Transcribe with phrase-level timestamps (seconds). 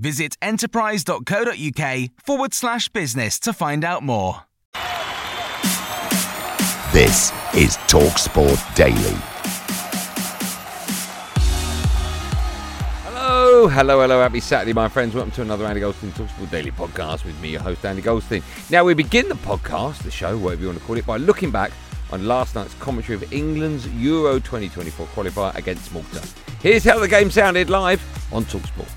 [0.00, 4.44] Visit enterprise.co.uk forward slash business to find out more.
[6.90, 9.14] This is TalkSport Daily.
[13.04, 14.22] Hello, hello, hello.
[14.22, 15.14] Happy Saturday, my friends.
[15.14, 18.42] Welcome to another Andy Goldstein Talksport Daily podcast with me, your host, Andy Goldstein.
[18.70, 21.50] Now, we begin the podcast, the show, whatever you want to call it, by looking
[21.50, 21.72] back
[22.10, 26.26] on last night's commentary of England's Euro 2024 qualifier against Malta.
[26.62, 28.90] Here's how the game sounded live on Talksport.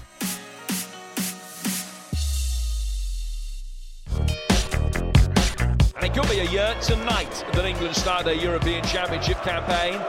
[6.82, 10.00] Tonight that England start their European Championship campaign.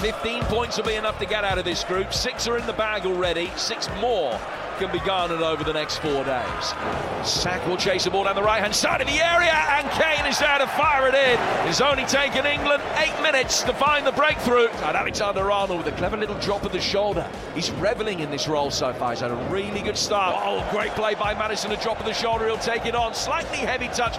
[0.00, 2.12] 15 points will be enough to get out of this group.
[2.12, 3.50] Six are in the bag already.
[3.56, 4.38] Six more
[4.78, 6.74] can be garnered over the next four days.
[7.24, 10.26] Saka will chase the ball down the right hand side of the area, and Kane
[10.26, 11.68] is there to fire it in.
[11.68, 14.68] It's only taken England eight minutes to find the breakthrough.
[14.68, 17.28] And Alexander Arnold with a clever little drop of the shoulder.
[17.54, 19.10] He's reveling in this role so far.
[19.10, 20.36] He's had a really good start.
[20.44, 22.46] Oh, great play by Maddison, a drop of the shoulder.
[22.46, 23.14] He'll take it on.
[23.14, 24.16] Slightly heavy touch,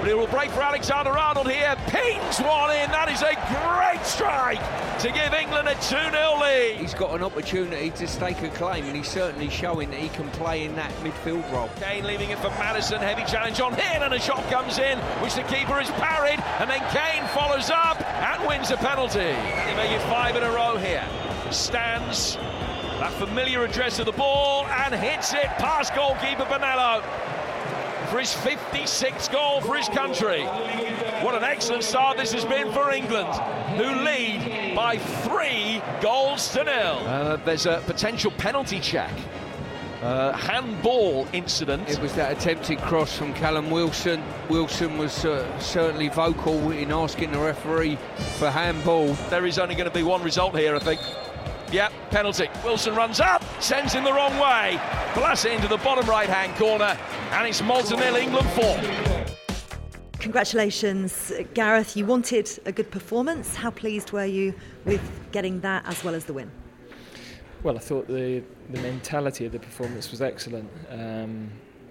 [0.00, 1.76] but it will break for Alexander Arnold here.
[1.86, 2.90] Pings one in.
[2.90, 4.60] That is a great strike
[5.00, 6.76] to give England a 2 0 lead.
[6.76, 10.30] He's got an opportunity to stake a claim, and he's certainly showing that he can
[10.32, 11.68] play in that midfield role.
[11.80, 13.00] Kane leaving it for Maddison.
[13.00, 16.38] Heavy challenge on him, and a shot comes in, which the keeper is parried.
[16.60, 19.18] And then Kane follows up and wins a penalty.
[19.18, 21.04] They make it five in a row here.
[21.50, 27.02] Stands that familiar address of the ball and hits it past goalkeeper Bonello
[28.08, 30.44] for his 56th goal for his country.
[31.24, 33.28] What an excellent start this has been for England,
[33.76, 36.98] who lead by three goals to nil.
[37.04, 39.10] Uh, there's a potential penalty check.
[40.02, 41.88] Uh, handball incident.
[41.88, 44.22] It was that attempted cross from Callum Wilson.
[44.48, 47.98] Wilson was uh, certainly vocal in asking the referee
[48.38, 49.14] for handball.
[49.28, 51.00] There is only going to be one result here, I think.
[51.72, 52.48] Yep, penalty.
[52.64, 54.80] Wilson runs up, sends him the wrong way.
[55.14, 56.96] Blasts it into the bottom right hand corner,
[57.32, 59.26] and it's Malta nil, England 4.
[60.20, 61.96] Congratulations, Gareth.
[61.96, 63.56] You wanted a good performance.
[63.56, 64.54] How pleased were you
[64.84, 66.50] with getting that as well as the win?
[67.64, 70.70] Well, I thought the, the mentality of the performance was excellent.
[70.90, 71.50] Um,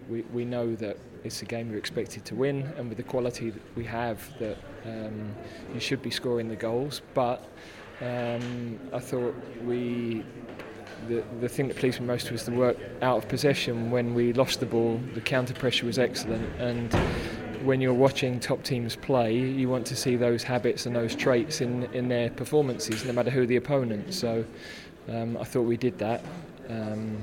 [0.10, 3.50] we, we know that it's a game you're expected to win, and with the quality
[3.50, 5.36] that we have, that um,
[5.74, 7.02] you should be scoring the goals.
[7.14, 7.50] But
[8.00, 9.36] um, I thought
[9.66, 10.24] we
[11.10, 14.32] the, the thing that pleased me most was the work out of possession when we
[14.32, 15.02] lost the ball.
[15.16, 16.94] The counter pressure was excellent, and
[17.66, 21.60] when you're watching top teams play, you want to see those habits and those traits
[21.60, 24.14] in, in their performances, no matter who the opponent.
[24.14, 24.46] So
[25.10, 26.22] um, I thought we did that.
[26.70, 27.18] Um,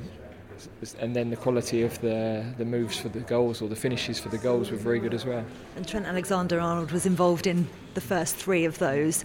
[1.01, 4.29] and then the quality of the, the moves for the goals or the finishes for
[4.29, 5.45] the goals were very good as well.
[5.77, 9.25] And Trent Alexander Arnold was involved in the first three of those.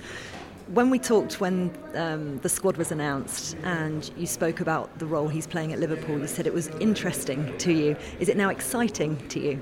[0.68, 5.28] When we talked when um, the squad was announced and you spoke about the role
[5.28, 7.96] he's playing at Liverpool, you said it was interesting to you.
[8.20, 9.60] Is it now exciting to you?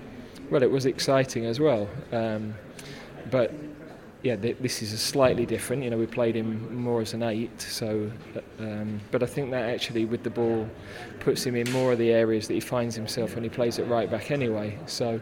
[0.49, 1.89] Well, it was exciting as well.
[2.11, 2.53] Um,
[3.29, 3.53] but
[4.23, 5.83] yeah, th- this is a slightly different.
[5.83, 8.11] You know, we played him more as an eight, so.
[8.59, 10.67] Um, but I think that actually, with the ball,
[11.19, 13.87] puts him in more of the areas that he finds himself when he plays at
[13.87, 14.77] right back anyway.
[14.87, 15.21] So,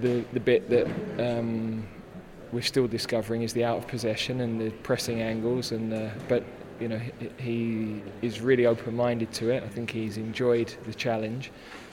[0.00, 0.86] the the bit that
[1.18, 1.86] um,
[2.52, 6.44] we're still discovering is the out of possession and the pressing angles, and uh, but
[6.78, 9.64] you know he, he is really open-minded to it.
[9.64, 11.50] I think he's enjoyed the challenge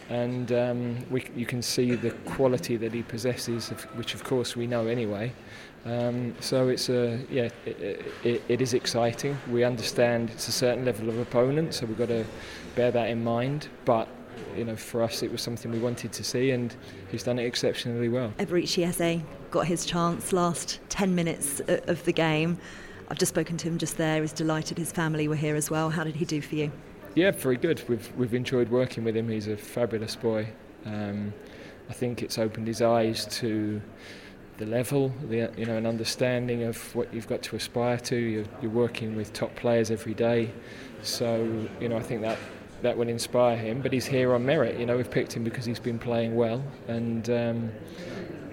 [0.09, 4.67] and um, we, you can see the quality that he possesses, which of course we
[4.67, 5.31] know anyway.
[5.85, 9.37] Um, so it's a yeah, it, it, it is exciting.
[9.51, 12.25] We understand it's a certain level of opponent, so we've got to
[12.75, 13.67] bear that in mind.
[13.85, 14.07] But
[14.55, 16.75] you know, for us, it was something we wanted to see, and
[17.11, 18.33] he's done it exceptionally well.
[18.39, 19.21] Eberechi Eze
[19.51, 22.57] got his chance last 10 minutes of the game.
[23.09, 24.21] I've just spoken to him just there.
[24.21, 25.89] He's delighted his family were here as well.
[25.89, 26.71] How did he do for you?
[27.15, 27.83] Yeah, very good.
[27.87, 29.29] We've we've enjoyed working with him.
[29.29, 30.47] He's a fabulous boy,
[30.85, 31.33] um,
[31.89, 33.81] I think it's opened his eyes to
[34.57, 38.15] the level, the, you know, an understanding of what you've got to aspire to.
[38.15, 40.51] You're, you're working with top players every day,
[41.01, 42.37] so you know I think that
[42.81, 43.81] that will inspire him.
[43.81, 44.79] But he's here on merit.
[44.79, 47.71] You know, we've picked him because he's been playing well, and um,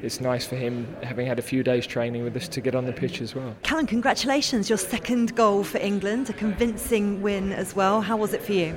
[0.02, 2.87] it's nice for him, having had a few days training with us, to get on
[2.87, 3.55] the pitch as well.
[3.62, 4.69] Callum, congratulations!
[4.69, 8.00] Your second goal for England, a convincing win as well.
[8.00, 8.76] How was it for you?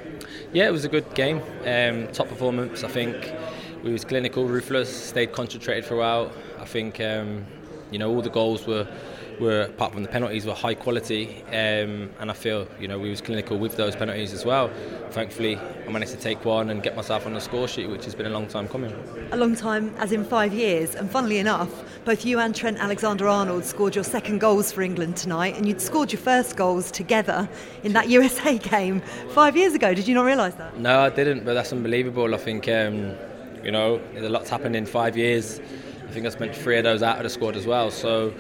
[0.52, 1.42] Yeah, it was a good game.
[1.66, 3.34] Um, top performance, I think.
[3.84, 6.32] We was clinical, ruthless, stayed concentrated throughout.
[6.60, 7.46] I think um,
[7.92, 8.88] you know all the goals were
[9.40, 13.10] were apart from the penalties were high quality, um, and I feel you know we
[13.10, 14.72] was clinical with those penalties as well.
[15.12, 18.16] Thankfully, I managed to take one and get myself on the score sheet, which has
[18.16, 18.94] been a long time coming.
[19.32, 20.96] A long time, as in five years.
[20.96, 21.70] And funnily enough,
[22.06, 26.12] both you and Trent Alexander-Arnold scored your second goals for England tonight, and you'd scored
[26.12, 27.50] your first goals together
[27.84, 29.94] in that USA game five years ago.
[29.94, 30.80] Did you not realise that?
[30.80, 32.34] No, I didn't, but that's unbelievable.
[32.34, 33.16] I think um,
[33.64, 35.60] you know a lot's happened in five years.
[36.08, 37.90] I think I spent three of those out of the squad as well.
[37.90, 38.34] So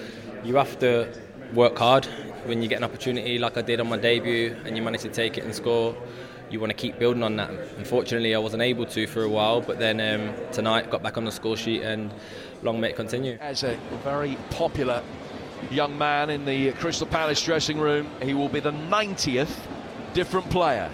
[0.44, 1.12] you have to
[1.54, 2.06] work hard
[2.46, 5.10] when you get an opportunity like I did on my debut and you manage to
[5.10, 5.96] take it and score.
[6.50, 7.50] You want to keep building on that.
[7.78, 11.26] Unfortunately, I wasn't able to for a while, but then um, tonight got back on
[11.26, 12.14] the score sheet and
[12.62, 13.38] long may it continue.
[13.42, 15.02] As a very popular
[15.72, 19.56] young man in the Crystal Palace dressing room, he will be the 90th
[20.14, 20.92] different player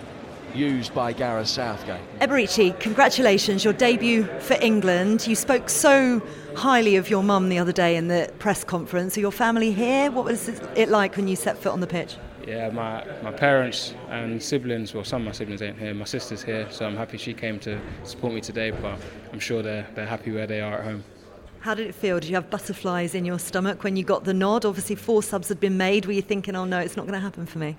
[0.55, 2.01] used by Gareth Southgate.
[2.19, 5.27] Eberechi, congratulations, your debut for England.
[5.27, 6.21] You spoke so
[6.55, 9.17] highly of your mum the other day in the press conference.
[9.17, 10.11] Are your family here?
[10.11, 12.17] What was it like when you set foot on the pitch?
[12.47, 15.93] Yeah, my, my parents and siblings, well, some of my siblings ain't here.
[15.93, 18.97] My sister's here, so I'm happy she came to support me today, but
[19.31, 21.03] I'm sure they're, they're happy where they are at home.
[21.59, 22.19] How did it feel?
[22.19, 24.63] Did you have butterflies in your stomach when you got the nod?
[24.63, 26.05] Obviously, four subs had been made.
[26.05, 27.75] Were you thinking, oh no, it's not going to happen for me?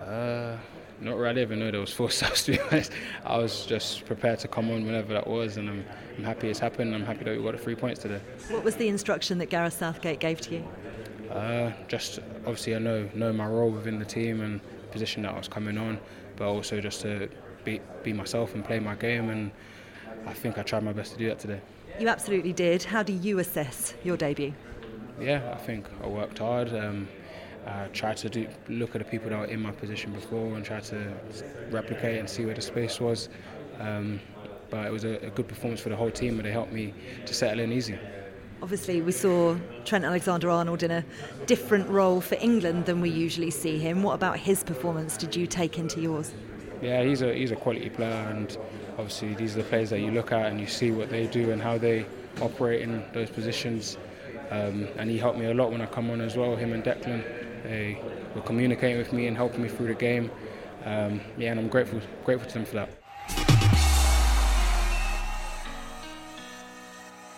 [0.00, 0.56] Uh,
[1.00, 2.92] not really even know there was four subs to be honest.
[3.24, 5.84] I was just prepared to come on whenever that was, and I'm,
[6.18, 6.94] I'm happy it's happened.
[6.94, 8.20] I'm happy that we got the three points today.
[8.48, 10.68] What was the instruction that Gareth Southgate gave to you?
[11.30, 14.60] Uh, just obviously I know know my role within the team and
[14.90, 15.98] position that I was coming on,
[16.36, 17.28] but also just to
[17.64, 19.50] be be myself and play my game, and
[20.26, 21.60] I think I tried my best to do that today.
[21.98, 22.82] You absolutely did.
[22.82, 24.52] How do you assess your debut?
[25.20, 26.74] Yeah, I think I worked hard.
[26.74, 27.08] Um,
[27.66, 30.64] uh, try to do, look at the people that were in my position before and
[30.64, 31.12] try to
[31.70, 33.28] replicate and see where the space was.
[33.80, 34.20] Um,
[34.70, 36.94] but it was a, a, good performance for the whole team, and they helped me
[37.24, 37.98] to settle in easy.
[38.62, 41.04] Obviously, we saw Trent Alexander Arnold in a
[41.46, 44.02] different role for England than we usually see him.
[44.02, 46.32] What about his performance did you take into yours?
[46.80, 48.56] Yeah, he's a, he's a quality player, and
[48.92, 51.50] obviously, these are the players that you look at and you see what they do
[51.50, 52.06] and how they
[52.40, 53.98] operate in those positions.
[54.50, 56.82] Um, and he helped me a lot when I come on as well, him and
[56.82, 57.45] Declan.
[57.66, 58.00] They
[58.34, 60.30] were communicating with me and helping me through the game.
[60.84, 62.90] Um, yeah, and I'm grateful grateful to them for that.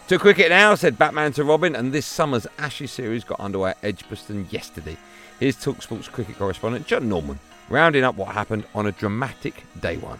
[0.08, 3.78] To cricket now, said Batman to Robin, and this summer's Ashes series got underway at
[3.82, 4.96] Edgbaston yesterday.
[5.40, 7.38] Here's Talksport's cricket correspondent John Norman
[7.70, 10.18] rounding up what happened on a dramatic day one.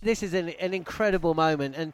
[0.00, 1.92] This is an, an incredible moment, and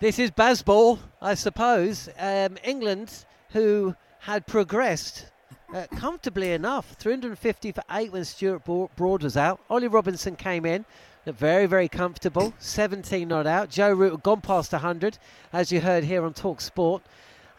[0.00, 2.08] this is Bazball, I suppose.
[2.18, 5.26] Um, England, who had progressed
[5.74, 9.60] uh, comfortably enough, 350 for eight when Stuart Broad was out.
[9.68, 10.86] Ollie Robinson came in,
[11.26, 13.68] very, very comfortable, 17 not out.
[13.68, 15.18] Joe Root had gone past 100,
[15.52, 17.02] as you heard here on Talk Sport.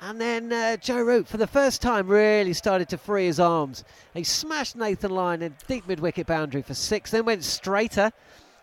[0.01, 3.83] And then uh, Joe Root, for the first time, really started to free his arms.
[4.15, 8.12] He smashed Nathan Lyon in deep mid wicket boundary for six, then went straighter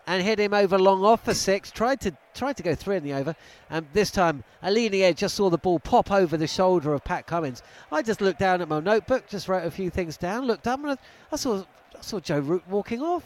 [0.09, 1.69] and hit him over long off for six.
[1.69, 3.35] Tried to tried to go three in the over,
[3.69, 7.27] and this time Alini Ed just saw the ball pop over the shoulder of Pat
[7.27, 7.61] Cummins.
[7.91, 10.79] I just looked down at my notebook, just wrote a few things down, looked up,
[10.79, 10.97] and I,
[11.31, 11.59] I saw
[11.95, 13.23] I saw Joe Root walking off,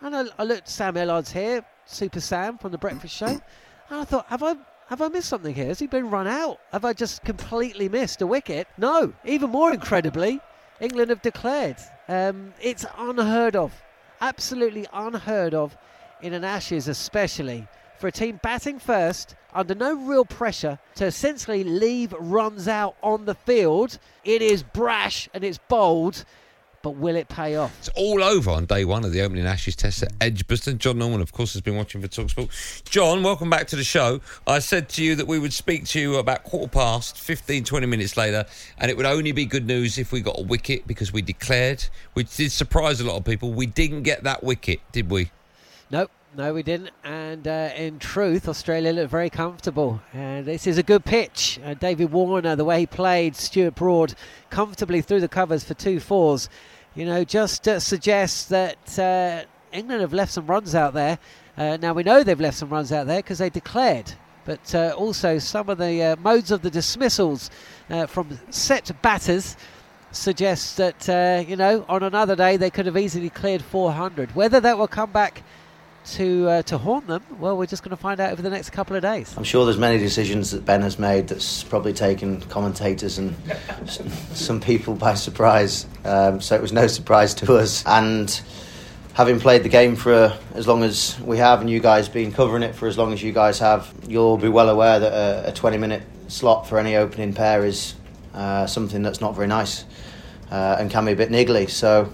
[0.00, 3.42] and I, I looked Sam Ellard's here, Super Sam from the Breakfast Show, and
[3.90, 4.54] I thought, have I
[4.86, 5.66] have I missed something here?
[5.66, 6.60] Has he been run out?
[6.70, 8.68] Have I just completely missed a wicket?
[8.78, 9.12] No.
[9.24, 10.38] Even more incredibly,
[10.80, 11.78] England have declared.
[12.06, 13.72] Um, it's unheard of.
[14.20, 15.76] Absolutely unheard of
[16.22, 17.66] in an Ashes, especially
[17.98, 23.24] for a team batting first under no real pressure to essentially leave runs out on
[23.24, 23.98] the field.
[24.24, 26.24] It is brash and it's bold.
[26.82, 27.76] But will it pay off?
[27.80, 30.78] It's all over on day one of the opening Ashes test at Edgbaston.
[30.78, 32.84] John Norman, of course, has been watching for Talksport.
[32.88, 34.20] John, welcome back to the show.
[34.46, 37.86] I said to you that we would speak to you about quarter past, 15, 20
[37.86, 38.44] minutes later,
[38.78, 41.84] and it would only be good news if we got a wicket because we declared,
[42.12, 43.52] which did surprise a lot of people.
[43.52, 45.32] We didn't get that wicket, did we?
[45.90, 46.10] Nope.
[46.36, 46.90] No, we didn't.
[47.04, 50.02] And uh, in truth, Australia looked very comfortable.
[50.12, 51.60] And this is a good pitch.
[51.64, 54.14] Uh, David Warner, the way he played, Stuart Broad
[54.50, 56.50] comfortably through the covers for two fours,
[56.94, 61.18] you know, just uh, suggests that uh, England have left some runs out there.
[61.56, 64.12] Uh, now we know they've left some runs out there because they declared,
[64.44, 67.48] but uh, also some of the modes of the dismissals
[68.08, 69.56] from set batters
[70.10, 74.34] suggests that you know on another day they could have easily cleared 400.
[74.34, 75.42] Whether that will come back
[76.12, 78.70] to uh, to haunt them, well, we're just going to find out over the next
[78.70, 79.34] couple of days.
[79.36, 83.34] I'm sure there's many decisions that Ben has made that's probably taken commentators and
[83.86, 85.86] some people by surprise.
[86.04, 87.84] Um, so it was no surprise to us.
[87.86, 88.40] And
[89.14, 92.32] having played the game for uh, as long as we have, and you guys been
[92.32, 95.48] covering it for as long as you guys have, you'll be well aware that a,
[95.48, 97.94] a 20 minute slot for any opening pair is
[98.34, 99.84] uh, something that's not very nice
[100.50, 101.68] uh, and can be a bit niggly.
[101.68, 102.12] So,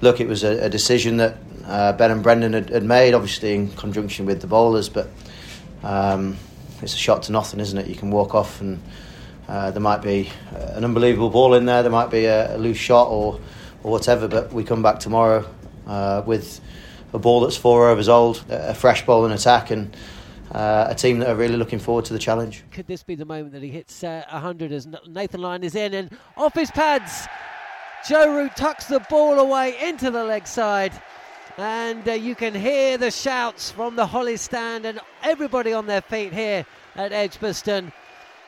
[0.00, 3.54] look, it was a, a decision that uh, Ben and Brendan had, had, made, obviously
[3.54, 5.08] in conjunction with the bowlers, but
[5.82, 6.36] um,
[6.80, 7.86] it's a shot to nothing, isn't it?
[7.86, 8.82] You can walk off and
[9.48, 12.76] uh, there might be an unbelievable ball in there, there might be a, a loose
[12.76, 13.40] shot or,
[13.82, 15.46] or whatever, but we come back tomorrow
[15.86, 16.60] uh, with
[17.12, 19.94] a ball that's four overs old, a fresh ball in attack, and
[20.52, 22.64] uh, a team that are really looking forward to the challenge.
[22.70, 25.94] Could this be the moment that he hits uh, 100 as Nathan Lyon is in
[25.94, 27.26] and off his pads?
[28.06, 30.92] Joe Root tucks the ball away into the leg side.
[31.58, 36.00] And uh, you can hear the shouts from the Holly stand and everybody on their
[36.00, 36.64] feet here
[36.96, 37.92] at Edgbaston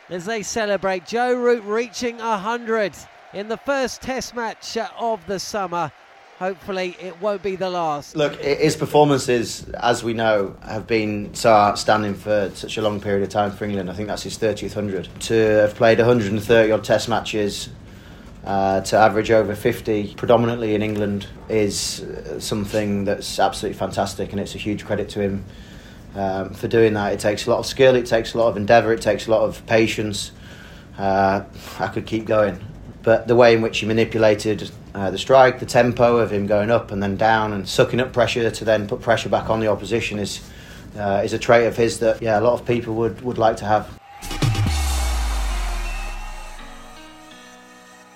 [0.09, 1.07] as they celebrate.
[1.07, 2.95] Joe Root reaching 100
[3.35, 5.93] in the first test match of the summer.
[6.39, 8.17] Hopefully, it won't be the last.
[8.17, 13.23] Look, his performances, as we know, have been so outstanding for such a long period
[13.23, 13.89] of time for England.
[13.89, 15.09] I think that's his 30th 100.
[15.21, 17.69] To have played 130 odd test matches,
[18.45, 24.41] uh, to average over 50 predominantly in England is uh, something that's absolutely fantastic, and
[24.41, 25.45] it's a huge credit to him
[26.15, 27.13] um, for doing that.
[27.13, 29.31] It takes a lot of skill, it takes a lot of endeavour, it takes a
[29.31, 30.33] lot of patience.
[30.99, 31.45] Uh,
[31.79, 32.63] I could keep going,
[33.03, 36.71] but the way in which he manipulated uh, the strike, the tempo of him going
[36.71, 39.67] up and then down and sucking up pressure to then put pressure back on the
[39.67, 40.49] opposition is
[40.97, 43.57] uh, is a trait of his that yeah a lot of people would, would like
[43.57, 43.94] to have.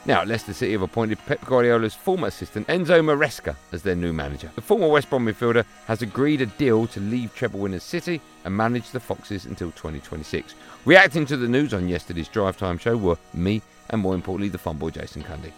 [0.08, 4.50] Now, Leicester City have appointed Pep Guardiola's former assistant Enzo Maresca as their new manager.
[4.54, 8.56] The former West Brom midfielder has agreed a deal to leave treble winners City and
[8.56, 10.54] manage the Foxes until 2026.
[10.86, 13.60] Reacting to the news on yesterday's Drive Time show were me
[13.90, 15.52] and, more importantly, the fun boy Jason Cundy.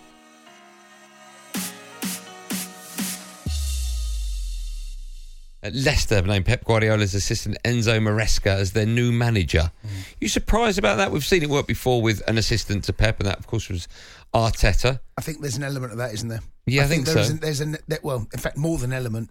[5.62, 9.70] Leicester have named Pep Guardiola's assistant Enzo Maresca as their new manager.
[9.84, 9.90] Mm.
[10.20, 11.12] You surprised about that?
[11.12, 13.86] We've seen it work before with an assistant to Pep, and that, of course, was
[14.32, 15.00] Arteta.
[15.18, 16.40] I think there's an element of that, isn't there?
[16.66, 17.32] Yeah, I, I think, think, so.
[17.34, 19.30] There's an, well, in fact, more than element.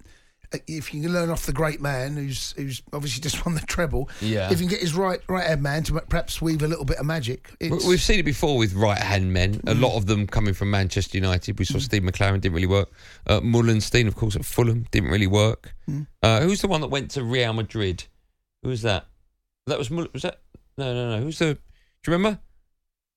[0.68, 4.10] If you can learn off the great man who's who's obviously just won the treble,
[4.22, 4.52] yeah.
[4.52, 6.98] if you can get his right right hand man to perhaps weave a little bit
[6.98, 7.52] of magic.
[7.62, 9.56] We've seen it before with right hand men.
[9.68, 9.82] A mm.
[9.82, 11.60] lot of them coming from Manchester United.
[11.60, 11.82] We saw mm.
[11.82, 12.90] Steve McClaren didn't really work.
[13.28, 15.76] Uh, Meulensteen, of course, at Fulham didn't really work.
[15.90, 16.08] Mm.
[16.24, 18.06] Uh, who's the one that went to Real Madrid?
[18.64, 19.06] Who was that?
[19.68, 20.40] That was was that?
[20.78, 21.24] No, no, no.
[21.24, 21.54] Who's the?
[21.54, 21.60] Do
[22.12, 22.40] you remember?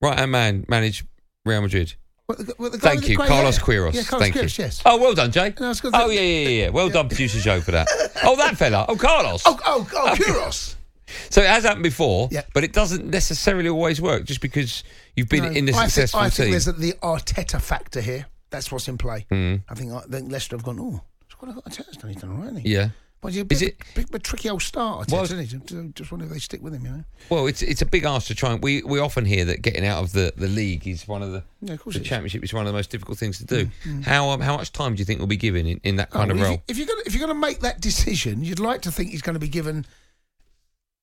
[0.03, 1.07] Right hand man managed
[1.45, 1.95] Real Madrid.
[2.35, 3.95] Thank you, Carlos Queiroz.
[3.95, 4.65] Yeah, Carlos Thank Queiroz, you.
[4.65, 4.83] yes.
[4.85, 5.55] Oh, well done, Jay.
[5.59, 6.69] No, oh, yeah, yeah, yeah.
[6.71, 6.93] Well yeah.
[6.93, 7.89] done, producer Joe, for that.
[8.25, 8.87] oh, that fella.
[8.89, 9.43] Oh, Carlos.
[9.47, 10.77] Oh, oh, oh, Queiroz.
[11.31, 12.43] So it has happened before, yeah.
[12.55, 14.83] but it doesn't necessarily always work just because
[15.15, 16.57] you've been no, in a successful I think, team.
[16.57, 18.27] I think there's the Arteta factor here.
[18.51, 19.27] That's what's in play.
[19.31, 19.63] Mm.
[19.69, 21.01] I think I think Leicester have gone, oh,
[21.43, 22.91] Arteta's done, he's done all right, Yeah.
[23.23, 25.09] Well, a bit, is it big, bit tricky old start?
[25.09, 25.95] Well, isn't it?
[25.95, 26.85] Just wonder if they stick with him.
[26.85, 27.05] You know.
[27.31, 29.87] Well, it's it's a big ask to try and we, we often hear that getting
[29.87, 32.67] out of the, the league is one of the yeah, of the championship is one
[32.67, 33.71] of the most difficult things to do.
[33.85, 36.11] Mm, How um, how much time do you think will be given in, in that
[36.11, 36.63] kind oh, of well, role?
[36.67, 39.23] If, you, are gonna if you're gonna make that decision, you'd like to think he's
[39.23, 39.87] going to be given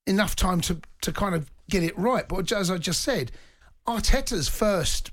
[0.06, 2.28] enough time to to kind of get it right.
[2.28, 3.32] But as I just said,
[3.88, 5.12] Arteta's first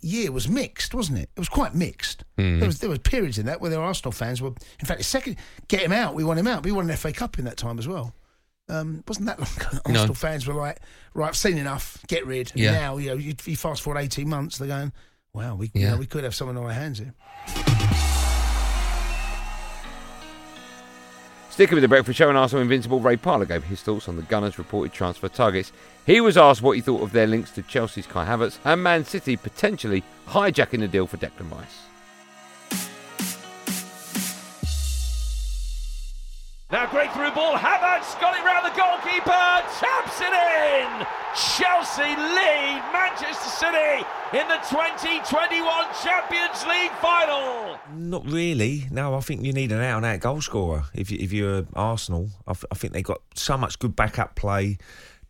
[0.00, 1.30] year was mixed, wasn't it?
[1.36, 2.24] It was quite mixed.
[2.38, 2.58] Mm.
[2.58, 4.52] There was there were periods in that where there were Arsenal fans were.
[4.80, 5.36] In fact, the second
[5.68, 6.64] get him out, we want him out.
[6.64, 8.14] We won an FA Cup in that time as well.
[8.68, 9.78] Um, wasn't that long ago?
[9.86, 10.14] Arsenal no.
[10.14, 10.80] fans were like,
[11.14, 12.52] right, I've seen enough, get rid.
[12.54, 12.72] Yeah.
[12.72, 14.92] now, you know, you, you, fast forward eighteen months, they're going,
[15.32, 15.80] wow, we yeah.
[15.80, 17.14] you know, we could have someone on our hands here.
[21.56, 24.22] Sticking with the breakfast show and Arsenal Invincible, Ray Parlour gave his thoughts on the
[24.24, 25.72] Gunners' reported transfer targets.
[26.04, 29.06] He was asked what he thought of their links to Chelsea's Kai Havertz and Man
[29.06, 31.78] City potentially hijacking the deal for Declan Rice.
[36.70, 39.45] Now great through ball, Havertz got it round the goalkeeper!
[41.56, 47.78] Chelsea lead Manchester City in the 2021 Champions League final.
[47.94, 48.86] Not really.
[48.90, 50.84] No, I think you need an out-and-out goal scorer.
[50.92, 54.36] If, you, if you're Arsenal, I, f- I think they've got so much good backup
[54.36, 54.76] play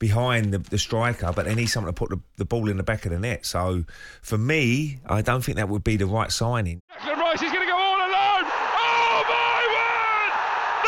[0.01, 2.83] behind the, the, striker, but they need someone to put the, the, ball in the
[2.83, 3.47] back of the net.
[3.47, 3.85] So
[4.21, 6.81] for me, I don't think that would be the right signing.
[6.91, 8.51] Declan Rice is going to go all alone.
[8.51, 10.33] Oh my word!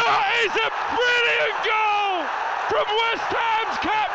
[0.02, 0.68] That is a
[0.98, 2.26] brilliant goal
[2.66, 4.07] from West Ham's captain.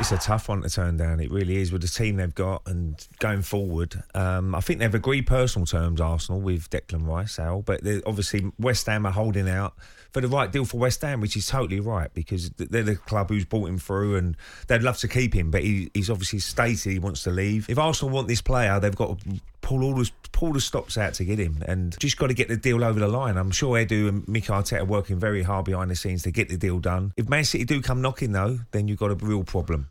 [0.00, 1.20] It's a tough one to turn down.
[1.20, 4.02] It really is with the team they've got and going forward.
[4.14, 8.86] Um, I think they've agreed personal terms, Arsenal, with Declan Rice, Al, but obviously West
[8.86, 9.74] Ham are holding out
[10.10, 13.28] for the right deal for West Ham, which is totally right because they're the club
[13.28, 14.38] who's brought him through and
[14.68, 17.68] they'd love to keep him, but he, he's obviously stated he wants to leave.
[17.68, 21.14] If Arsenal want this player, they've got to pull all the pull the stops out
[21.14, 23.36] to get him and just got to get the deal over the line.
[23.36, 26.48] I'm sure Edu and Mikel Arteta are working very hard behind the scenes to get
[26.48, 27.12] the deal done.
[27.16, 29.90] If Man City do come knocking though, then you've got a real problem.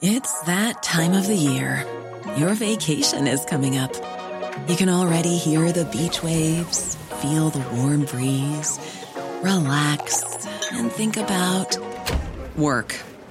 [0.00, 1.86] It's that time of the year.
[2.36, 3.94] Your vacation is coming up.
[4.68, 8.78] You can already hear the beach waves, feel the warm breeze,
[9.42, 11.76] relax, and think about
[12.56, 12.96] work.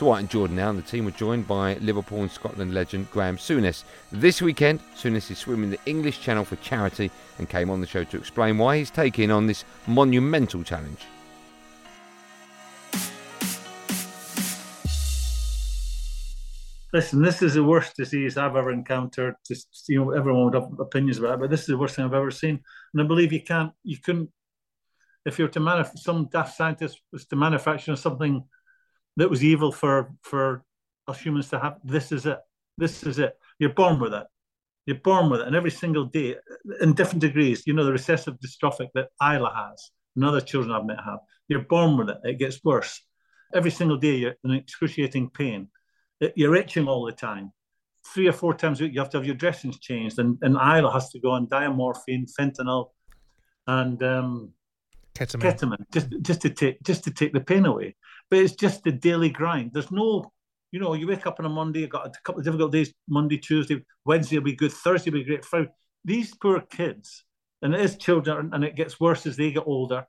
[0.00, 3.10] To White and Jordan now, and the team were joined by Liverpool and Scotland legend
[3.10, 3.84] Graeme Souness.
[4.10, 8.02] This weekend, Souness is swimming the English Channel for charity and came on the show
[8.04, 11.04] to explain why he's taking on this monumental challenge.
[16.94, 19.34] Listen, this is the worst disease I've ever encountered.
[19.46, 22.06] Just you know, everyone would have opinions about it, but this is the worst thing
[22.06, 22.58] I've ever seen.
[22.94, 24.30] And I believe you can't, you couldn't,
[25.26, 28.42] if you're to manufacture, some daft scientist was to manufacture something
[29.16, 30.64] that was evil for for
[31.06, 31.76] us humans to have.
[31.84, 32.38] This is it.
[32.78, 33.34] This is it.
[33.58, 34.26] You're born with it.
[34.86, 36.36] You're born with it, and every single day,
[36.80, 37.62] in different degrees.
[37.66, 41.18] You know the recessive dystrophic that Isla has, and other children I've met have.
[41.48, 42.18] You're born with it.
[42.24, 43.00] It gets worse.
[43.54, 45.68] Every single day, you're in excruciating pain.
[46.34, 47.52] You're itching all the time.
[48.14, 50.54] Three or four times a week, you have to have your dressings changed, and, and
[50.54, 52.90] Isla has to go on diamorphine, fentanyl,
[53.66, 54.52] and um,
[55.14, 55.42] ketamine.
[55.42, 57.96] ketamine, just just to take just to take the pain away.
[58.30, 59.72] But it's just the daily grind.
[59.72, 60.32] There's no,
[60.70, 62.92] you know, you wake up on a Monday, you've got a couple of difficult days.
[63.08, 64.72] Monday, Tuesday, Wednesday will be good.
[64.72, 65.44] Thursday will be great.
[65.44, 65.70] Friday.
[66.04, 67.24] These poor kids,
[67.60, 70.06] and it is children, and it gets worse as they get older.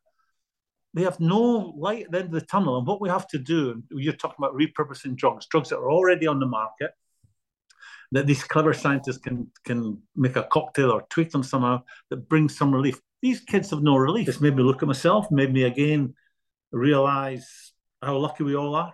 [0.93, 2.77] They have no light at the end of the tunnel.
[2.77, 6.27] And what we have to do, you're talking about repurposing drugs, drugs that are already
[6.27, 6.91] on the market,
[8.12, 12.57] that these clever scientists can can make a cocktail or tweak them somehow that brings
[12.57, 12.99] some relief.
[13.21, 14.27] These kids have no relief.
[14.27, 16.13] It's made me look at myself, made me again
[16.71, 18.94] realize how lucky we all are.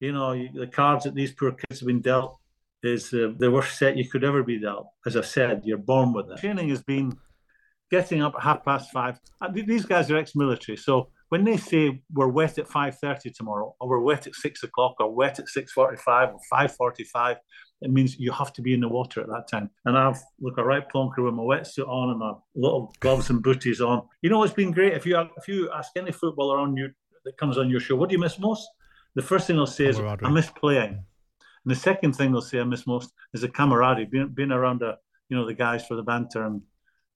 [0.00, 2.38] You know, the cards that these poor kids have been dealt
[2.82, 4.86] is uh, the worst set you could ever be dealt.
[5.06, 6.38] As I said, you're born with it.
[6.38, 7.16] Training has been
[7.90, 9.18] getting up at half past five.
[9.42, 13.74] Uh, These guys are ex-military, so when they say we're wet at five thirty tomorrow,
[13.78, 17.36] or we're wet at six o'clock, or wet at six forty-five, or five forty-five,
[17.82, 19.70] it means you have to be in the water at that time.
[19.84, 23.42] And I've look a right plonker with my wetsuit on and my little gloves and
[23.42, 24.02] booties on.
[24.22, 24.94] You know, it's been great.
[24.94, 26.88] If you if you ask any footballer on you
[27.24, 28.68] that comes on your show, what do you miss most?
[29.14, 30.92] The first thing they'll say is, I miss playing.
[30.92, 34.80] And the second thing they'll say I miss most is the camaraderie, being, being around
[34.80, 34.96] the,
[35.28, 36.62] you know, the guys for the banter and,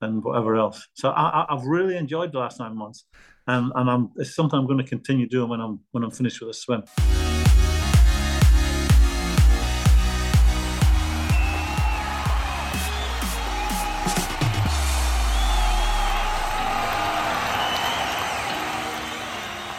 [0.00, 0.86] and whatever else.
[0.94, 3.04] So I, I, I've really enjoyed the last nine months,
[3.46, 6.40] and and I'm it's something I'm going to continue doing when I'm when I'm finished
[6.40, 6.84] with the swim.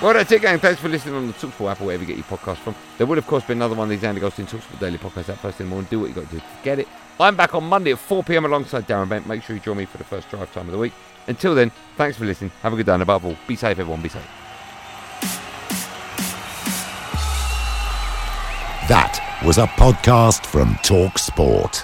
[0.06, 0.60] Well, that's it, gang.
[0.60, 2.76] Thanks for listening on the Talksport app or wherever you get your podcast from.
[3.00, 5.40] There would, of course, be another one of these Andy Goldstein Talksport Daily podcasts out
[5.40, 5.88] first in the morning.
[5.90, 6.88] Do what you got to do to get it.
[7.20, 8.46] I'm back on Monday at 4 p.m.
[8.46, 9.26] alongside Darren Bent.
[9.26, 10.94] Make sure you join me for the first drive time of the week.
[11.26, 12.52] Until then, thanks for listening.
[12.62, 14.04] Have a good day, and above all, be safe, everyone.
[14.04, 14.22] Be safe.
[18.88, 21.84] That was a podcast from Talk Sport.